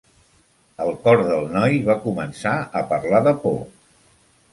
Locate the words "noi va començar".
1.55-2.53